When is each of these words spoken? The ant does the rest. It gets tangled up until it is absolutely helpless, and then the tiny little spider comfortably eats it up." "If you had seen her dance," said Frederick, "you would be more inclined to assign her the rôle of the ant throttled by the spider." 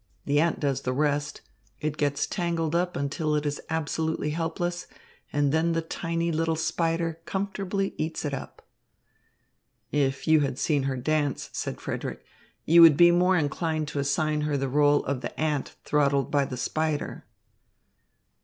The 0.25 0.39
ant 0.39 0.59
does 0.59 0.81
the 0.81 0.93
rest. 0.93 1.41
It 1.79 1.95
gets 1.95 2.25
tangled 2.25 2.73
up 2.73 2.97
until 2.97 3.35
it 3.35 3.45
is 3.45 3.61
absolutely 3.69 4.31
helpless, 4.31 4.87
and 5.31 5.51
then 5.51 5.73
the 5.73 5.83
tiny 5.83 6.31
little 6.31 6.55
spider 6.55 7.19
comfortably 7.25 7.93
eats 7.99 8.25
it 8.25 8.33
up." 8.33 8.63
"If 9.91 10.27
you 10.27 10.39
had 10.39 10.57
seen 10.57 10.85
her 10.89 10.97
dance," 10.97 11.51
said 11.53 11.79
Frederick, 11.79 12.25
"you 12.65 12.81
would 12.81 12.97
be 12.97 13.11
more 13.11 13.37
inclined 13.37 13.87
to 13.89 13.99
assign 13.99 14.41
her 14.41 14.57
the 14.57 14.65
rôle 14.65 15.05
of 15.05 15.21
the 15.21 15.39
ant 15.39 15.75
throttled 15.85 16.31
by 16.31 16.45
the 16.45 16.57
spider." 16.57 17.27